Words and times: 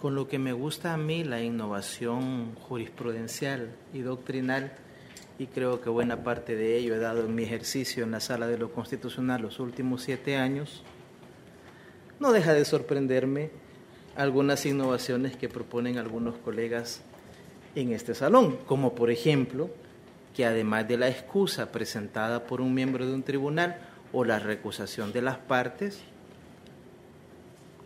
con 0.00 0.14
lo 0.14 0.28
que 0.28 0.38
me 0.38 0.52
gusta 0.52 0.94
a 0.94 0.96
mí 0.96 1.24
la 1.24 1.42
innovación 1.42 2.54
jurisprudencial 2.54 3.70
y 3.92 4.00
doctrinal, 4.00 4.72
y 5.38 5.46
creo 5.46 5.80
que 5.80 5.90
buena 5.90 6.24
parte 6.24 6.56
de 6.56 6.78
ello 6.78 6.94
he 6.94 6.98
dado 6.98 7.24
en 7.24 7.34
mi 7.34 7.42
ejercicio 7.42 8.04
en 8.04 8.10
la 8.10 8.20
sala 8.20 8.46
de 8.46 8.58
lo 8.58 8.72
constitucional 8.72 9.42
los 9.42 9.60
últimos 9.60 10.02
siete 10.02 10.36
años, 10.36 10.82
no 12.18 12.32
deja 12.32 12.54
de 12.54 12.64
sorprenderme 12.64 13.50
algunas 14.16 14.64
innovaciones 14.64 15.36
que 15.36 15.48
proponen 15.48 15.98
algunos 15.98 16.36
colegas 16.36 17.02
en 17.74 17.92
este 17.92 18.14
salón, 18.14 18.56
como 18.66 18.94
por 18.94 19.10
ejemplo 19.10 19.70
que 20.34 20.46
además 20.46 20.88
de 20.88 20.96
la 20.96 21.08
excusa 21.08 21.72
presentada 21.72 22.46
por 22.46 22.60
un 22.60 22.72
miembro 22.72 23.06
de 23.06 23.14
un 23.14 23.22
tribunal 23.22 23.78
o 24.12 24.24
la 24.24 24.38
recusación 24.38 25.12
de 25.12 25.22
las 25.22 25.38
partes, 25.38 26.00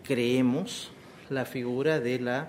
creemos 0.05 0.91
la 1.31 1.45
figura 1.45 2.01
de 2.01 2.19
la, 2.19 2.49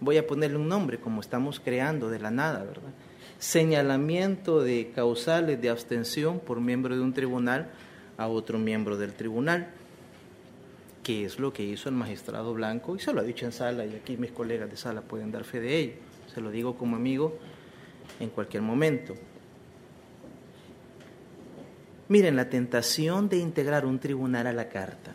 voy 0.00 0.16
a 0.16 0.26
ponerle 0.26 0.56
un 0.56 0.68
nombre 0.68 0.98
como 0.98 1.20
estamos 1.20 1.60
creando 1.60 2.08
de 2.10 2.18
la 2.18 2.30
nada, 2.30 2.64
¿verdad? 2.64 2.90
Señalamiento 3.38 4.62
de 4.62 4.92
causales 4.94 5.60
de 5.60 5.70
abstención 5.70 6.40
por 6.40 6.60
miembro 6.60 6.94
de 6.94 7.02
un 7.02 7.12
tribunal 7.12 7.70
a 8.16 8.28
otro 8.28 8.58
miembro 8.58 8.96
del 8.96 9.14
tribunal, 9.14 9.70
que 11.02 11.24
es 11.24 11.38
lo 11.38 11.52
que 11.52 11.62
hizo 11.62 11.88
el 11.88 11.94
magistrado 11.94 12.52
Blanco, 12.52 12.96
y 12.96 13.00
se 13.00 13.12
lo 13.12 13.20
ha 13.20 13.24
dicho 13.24 13.46
en 13.46 13.52
sala, 13.52 13.86
y 13.86 13.94
aquí 13.94 14.16
mis 14.16 14.32
colegas 14.32 14.70
de 14.70 14.76
sala 14.76 15.00
pueden 15.00 15.32
dar 15.32 15.44
fe 15.44 15.60
de 15.60 15.78
ello, 15.78 15.94
se 16.32 16.40
lo 16.40 16.50
digo 16.50 16.76
como 16.76 16.96
amigo 16.96 17.38
en 18.18 18.28
cualquier 18.28 18.62
momento. 18.62 19.14
Miren, 22.08 22.36
la 22.36 22.50
tentación 22.50 23.28
de 23.28 23.38
integrar 23.38 23.86
un 23.86 24.00
tribunal 24.00 24.48
a 24.48 24.52
la 24.52 24.68
carta 24.68 25.14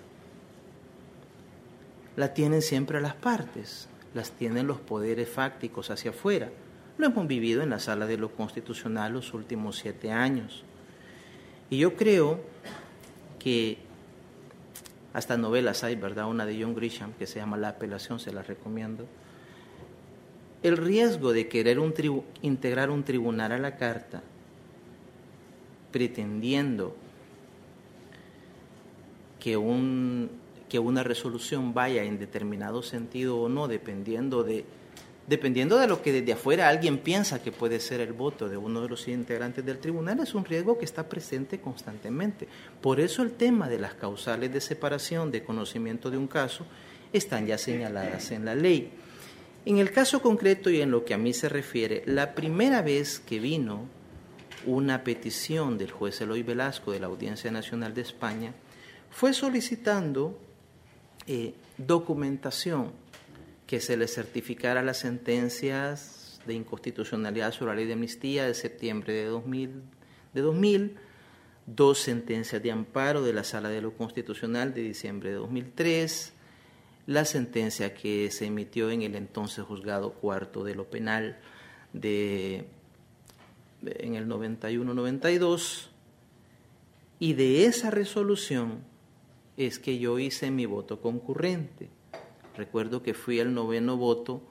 la 2.15 2.33
tienen 2.33 2.61
siempre 2.61 3.01
las 3.01 3.15
partes, 3.15 3.87
las 4.13 4.31
tienen 4.31 4.67
los 4.67 4.79
poderes 4.79 5.29
fácticos 5.29 5.89
hacia 5.89 6.11
afuera. 6.11 6.49
Lo 6.97 7.07
hemos 7.07 7.27
vivido 7.27 7.61
en 7.61 7.69
la 7.69 7.79
sala 7.79 8.05
de 8.05 8.17
lo 8.17 8.31
constitucional 8.31 9.13
los 9.13 9.33
últimos 9.33 9.77
siete 9.77 10.11
años. 10.11 10.63
Y 11.69 11.77
yo 11.77 11.95
creo 11.95 12.39
que 13.39 13.77
hasta 15.13 15.37
novelas 15.37 15.83
hay, 15.83 15.95
¿verdad? 15.95 16.27
Una 16.27 16.45
de 16.45 16.61
John 16.61 16.75
Grisham 16.75 17.13
que 17.13 17.27
se 17.27 17.39
llama 17.39 17.57
La 17.57 17.69
apelación, 17.69 18.19
se 18.19 18.31
la 18.31 18.43
recomiendo. 18.43 19.05
El 20.63 20.77
riesgo 20.77 21.33
de 21.33 21.47
querer 21.47 21.79
un 21.79 21.93
integrar 22.41 22.89
un 22.89 23.03
tribunal 23.03 23.51
a 23.51 23.57
la 23.57 23.75
carta 23.75 24.23
pretendiendo 25.91 26.95
que 29.39 29.57
un 29.57 30.29
que 30.75 30.79
una 30.79 31.03
resolución 31.03 31.73
vaya 31.73 32.03
en 32.03 32.19
determinado 32.19 32.83
sentido 32.83 33.37
o 33.37 33.47
no, 33.47 33.69
dependiendo 33.69 34.43
de, 34.43 34.65
dependiendo 35.25 35.77
de 35.77 35.87
lo 35.87 36.01
que 36.01 36.11
desde 36.11 36.33
afuera 36.33 36.67
alguien 36.67 36.97
piensa 36.97 37.41
que 37.41 37.53
puede 37.53 37.79
ser 37.79 38.01
el 38.01 38.11
voto 38.11 38.49
de 38.49 38.57
uno 38.57 38.81
de 38.81 38.89
los 38.89 39.07
integrantes 39.07 39.65
del 39.65 39.77
tribunal, 39.77 40.19
es 40.19 40.35
un 40.35 40.43
riesgo 40.43 40.77
que 40.77 40.83
está 40.83 41.07
presente 41.07 41.61
constantemente. 41.61 42.49
Por 42.81 42.99
eso 42.99 43.23
el 43.23 43.31
tema 43.31 43.69
de 43.69 43.79
las 43.79 43.93
causales 43.93 44.51
de 44.51 44.59
separación 44.59 45.31
de 45.31 45.45
conocimiento 45.45 46.11
de 46.11 46.17
un 46.17 46.27
caso 46.27 46.65
están 47.13 47.47
ya 47.47 47.57
señaladas 47.57 48.31
en 48.31 48.43
la 48.43 48.53
ley. 48.53 48.91
En 49.65 49.77
el 49.77 49.93
caso 49.93 50.21
concreto 50.21 50.69
y 50.69 50.81
en 50.81 50.91
lo 50.91 51.05
que 51.05 51.13
a 51.13 51.17
mí 51.17 51.31
se 51.31 51.47
refiere, 51.47 52.03
la 52.05 52.35
primera 52.35 52.81
vez 52.81 53.21
que 53.21 53.39
vino 53.39 53.87
una 54.65 55.05
petición 55.05 55.77
del 55.77 55.91
juez 55.91 56.19
Eloy 56.19 56.43
Velasco 56.43 56.91
de 56.91 56.99
la 56.99 57.07
Audiencia 57.07 57.49
Nacional 57.49 57.93
de 57.93 58.01
España 58.01 58.53
fue 59.09 59.31
solicitando 59.31 60.37
eh, 61.27 61.53
documentación 61.77 62.91
que 63.67 63.79
se 63.79 63.97
le 63.97 64.07
certificara 64.07 64.83
las 64.83 64.97
sentencias 64.97 66.39
de 66.45 66.53
inconstitucionalidad 66.53 67.51
sobre 67.51 67.71
la 67.71 67.75
ley 67.77 67.85
de 67.85 67.93
amnistía 67.93 68.45
de 68.45 68.53
septiembre 68.53 69.13
de 69.13 69.25
2000, 69.25 69.81
de 70.33 70.41
2000 70.41 70.97
dos 71.65 71.99
sentencias 71.99 72.61
de 72.61 72.71
amparo 72.71 73.23
de 73.23 73.33
la 73.33 73.43
Sala 73.43 73.69
de 73.69 73.81
lo 73.81 73.93
Constitucional 73.93 74.73
de 74.73 74.81
diciembre 74.81 75.29
de 75.29 75.35
2003, 75.35 76.33
la 77.07 77.25
sentencia 77.25 77.93
que 77.93 78.29
se 78.31 78.45
emitió 78.45 78.89
en 78.91 79.01
el 79.01 79.15
entonces 79.15 79.63
juzgado 79.63 80.13
cuarto 80.13 80.63
de 80.63 80.75
lo 80.75 80.85
penal 80.85 81.39
de, 81.93 82.65
en 83.83 84.15
el 84.15 84.27
91-92, 84.27 85.87
y 87.17 87.33
de 87.33 87.65
esa 87.65 87.91
resolución 87.91 88.79
es 89.57 89.79
que 89.79 89.99
yo 89.99 90.19
hice 90.19 90.51
mi 90.51 90.65
voto 90.65 91.01
concurrente. 91.01 91.89
Recuerdo 92.55 93.03
que 93.03 93.13
fui 93.13 93.39
el 93.39 93.53
noveno 93.53 93.97
voto 93.97 94.41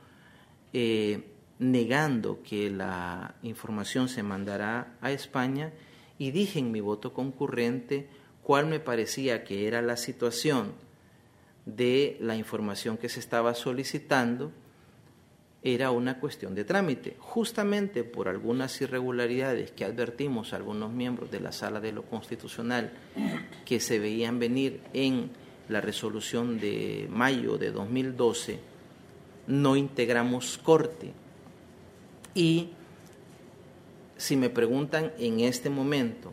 eh, 0.72 1.24
negando 1.58 2.42
que 2.42 2.70
la 2.70 3.36
información 3.42 4.08
se 4.08 4.22
mandara 4.22 4.96
a 5.00 5.12
España 5.12 5.72
y 6.18 6.30
dije 6.30 6.58
en 6.58 6.72
mi 6.72 6.80
voto 6.80 7.12
concurrente 7.12 8.08
cuál 8.42 8.66
me 8.66 8.80
parecía 8.80 9.44
que 9.44 9.66
era 9.66 9.82
la 9.82 9.96
situación 9.96 10.72
de 11.66 12.16
la 12.20 12.36
información 12.36 12.98
que 12.98 13.08
se 13.08 13.20
estaba 13.20 13.54
solicitando 13.54 14.52
era 15.64 15.90
una 15.90 16.20
cuestión 16.20 16.54
de 16.54 16.64
trámite. 16.64 17.16
Justamente 17.18 18.04
por 18.04 18.28
algunas 18.28 18.78
irregularidades 18.82 19.70
que 19.70 19.86
advertimos 19.86 20.52
a 20.52 20.56
algunos 20.56 20.92
miembros 20.92 21.30
de 21.30 21.40
la 21.40 21.52
Sala 21.52 21.80
de 21.80 21.90
lo 21.90 22.02
Constitucional 22.02 22.92
que 23.64 23.80
se 23.80 23.98
veían 23.98 24.38
venir 24.38 24.82
en 24.92 25.30
la 25.70 25.80
resolución 25.80 26.60
de 26.60 27.08
mayo 27.10 27.56
de 27.56 27.70
2012, 27.72 28.58
no 29.46 29.74
integramos 29.74 30.58
corte. 30.58 31.12
Y 32.34 32.68
si 34.18 34.36
me 34.36 34.50
preguntan 34.50 35.12
en 35.18 35.40
este 35.40 35.70
momento 35.70 36.30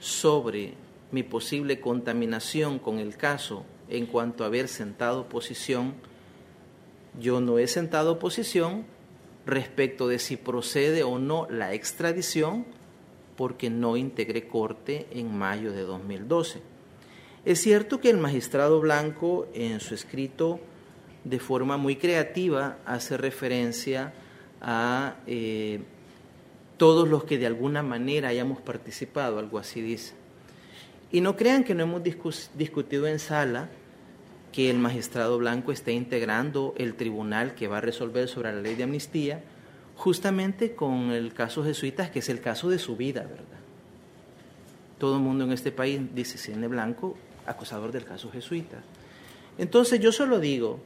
sobre 0.00 0.74
mi 1.12 1.22
posible 1.22 1.78
contaminación 1.78 2.80
con 2.80 2.98
el 2.98 3.16
caso 3.16 3.64
en 3.88 4.06
cuanto 4.06 4.42
a 4.42 4.48
haber 4.48 4.66
sentado 4.66 5.28
posición, 5.28 5.94
yo 7.18 7.40
no 7.40 7.58
he 7.58 7.66
sentado 7.66 8.18
posición 8.18 8.84
respecto 9.46 10.08
de 10.08 10.18
si 10.18 10.36
procede 10.36 11.02
o 11.02 11.18
no 11.18 11.46
la 11.50 11.74
extradición 11.74 12.64
porque 13.36 13.70
no 13.70 13.96
integré 13.96 14.46
corte 14.46 15.06
en 15.10 15.36
mayo 15.36 15.72
de 15.72 15.82
2012. 15.82 16.60
Es 17.44 17.60
cierto 17.60 18.00
que 18.00 18.10
el 18.10 18.18
magistrado 18.18 18.80
Blanco 18.80 19.48
en 19.52 19.80
su 19.80 19.94
escrito 19.94 20.60
de 21.24 21.38
forma 21.38 21.76
muy 21.76 21.96
creativa 21.96 22.78
hace 22.84 23.16
referencia 23.16 24.12
a 24.60 25.16
eh, 25.26 25.80
todos 26.76 27.08
los 27.08 27.24
que 27.24 27.38
de 27.38 27.46
alguna 27.46 27.82
manera 27.82 28.28
hayamos 28.28 28.60
participado, 28.60 29.38
algo 29.38 29.58
así 29.58 29.80
dice. 29.80 30.14
Y 31.10 31.20
no 31.20 31.36
crean 31.36 31.64
que 31.64 31.74
no 31.74 31.82
hemos 31.82 32.02
discutido 32.54 33.06
en 33.06 33.18
sala 33.18 33.68
que 34.52 34.68
el 34.68 34.78
magistrado 34.78 35.38
Blanco 35.38 35.72
esté 35.72 35.92
integrando 35.92 36.74
el 36.76 36.94
tribunal 36.94 37.54
que 37.54 37.68
va 37.68 37.78
a 37.78 37.80
resolver 37.80 38.28
sobre 38.28 38.52
la 38.52 38.60
ley 38.60 38.74
de 38.74 38.84
amnistía, 38.84 39.42
justamente 39.96 40.74
con 40.74 41.10
el 41.10 41.32
caso 41.32 41.64
jesuitas, 41.64 42.10
que 42.10 42.18
es 42.18 42.28
el 42.28 42.40
caso 42.40 42.68
de 42.68 42.78
su 42.78 42.96
vida, 42.96 43.22
¿verdad? 43.22 43.60
Todo 44.98 45.16
el 45.16 45.22
mundo 45.22 45.44
en 45.44 45.52
este 45.52 45.72
país 45.72 46.00
dice 46.14 46.38
Cine 46.38 46.68
Blanco, 46.68 47.16
acusador 47.46 47.92
del 47.92 48.04
caso 48.04 48.30
jesuita. 48.30 48.82
Entonces 49.58 50.00
yo 50.00 50.12
solo 50.12 50.38
digo 50.38 50.78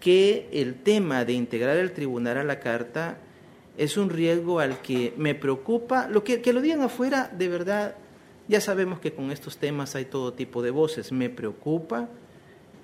que 0.00 0.48
el 0.52 0.74
tema 0.74 1.24
de 1.24 1.34
integrar 1.34 1.76
el 1.76 1.92
tribunal 1.92 2.38
a 2.38 2.44
la 2.44 2.58
carta 2.58 3.18
es 3.76 3.96
un 3.96 4.10
riesgo 4.10 4.60
al 4.60 4.80
que 4.80 5.12
me 5.16 5.34
preocupa, 5.34 6.08
lo 6.08 6.24
que, 6.24 6.40
que 6.40 6.52
lo 6.52 6.60
digan 6.60 6.80
afuera, 6.80 7.30
de 7.36 7.48
verdad, 7.48 7.96
ya 8.48 8.60
sabemos 8.60 8.98
que 9.00 9.12
con 9.12 9.30
estos 9.30 9.58
temas 9.58 9.94
hay 9.94 10.06
todo 10.06 10.32
tipo 10.32 10.62
de 10.62 10.70
voces, 10.70 11.12
me 11.12 11.28
preocupa 11.28 12.08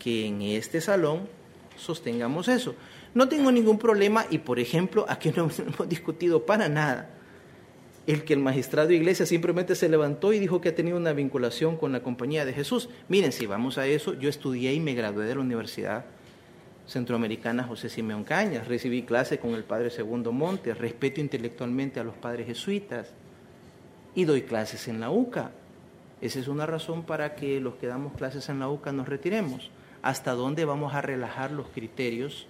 que 0.01 0.27
en 0.27 0.43
este 0.43 0.81
salón 0.81 1.29
sostengamos 1.77 2.49
eso. 2.49 2.75
No 3.15 3.29
tengo 3.29 3.53
ningún 3.53 3.79
problema 3.79 4.27
y, 4.31 4.39
por 4.39 4.59
ejemplo, 4.59 5.07
aquí 5.09 5.33
no 5.37 5.49
hemos 5.59 5.89
discutido 5.89 6.45
para 6.45 6.69
nada 6.69 7.11
el 8.07 8.25
que 8.25 8.33
el 8.33 8.41
magistrado 8.41 8.89
de 8.89 8.97
iglesia 8.97 9.27
simplemente 9.27 9.75
se 9.75 9.89
levantó 9.89 10.33
y 10.33 10.39
dijo 10.39 10.61
que 10.61 10.71
ha 10.71 10.75
tenido 10.75 10.97
una 10.97 11.13
vinculación 11.13 11.77
con 11.77 11.93
la 11.93 12.03
compañía 12.03 12.45
de 12.45 12.53
Jesús. 12.53 12.89
Miren, 13.09 13.31
si 13.31 13.47
vamos 13.47 13.79
a 13.79 13.87
eso, 13.87 14.15
yo 14.15 14.29
estudié 14.29 14.73
y 14.73 14.81
me 14.81 14.95
gradué 14.95 15.27
de 15.27 15.35
la 15.35 15.41
Universidad 15.41 16.07
Centroamericana 16.87 17.63
José 17.63 17.89
Simeón 17.89 18.25
Cañas, 18.25 18.67
recibí 18.67 19.03
clase 19.03 19.39
con 19.39 19.55
el 19.55 19.63
padre 19.63 19.91
Segundo 19.91 20.33
Monte, 20.33 20.75
respeto 20.75 21.21
intelectualmente 21.21 22.01
a 22.01 22.05
los 22.05 22.17
padres 22.17 22.47
jesuitas 22.47 23.13
y 24.15 24.25
doy 24.25 24.43
clases 24.43 24.89
en 24.89 24.99
la 24.99 25.11
UCA. 25.11 25.53
Esa 26.21 26.41
es 26.41 26.49
una 26.49 26.67
razón 26.67 27.05
para 27.05 27.37
que 27.37 27.61
los 27.61 27.77
que 27.77 27.87
damos 27.87 28.15
clases 28.15 28.49
en 28.49 28.59
la 28.59 28.69
UCA 28.69 28.93
nos 28.93 29.09
retiremos 29.09 29.71
hasta 30.03 30.33
dónde 30.33 30.65
vamos 30.65 30.95
a 30.95 31.03
relajar 31.03 31.51
los 31.51 31.69
criterios 31.69 32.47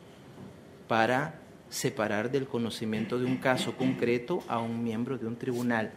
para 0.89 1.41
separar 1.69 2.31
del 2.31 2.47
conocimiento 2.47 3.19
de 3.19 3.27
un 3.27 3.37
caso 3.37 3.77
concreto 3.77 4.43
a 4.49 4.59
un 4.59 4.83
miembro 4.83 5.19
de 5.19 5.27
un 5.27 5.37
tribunal. 5.37 5.93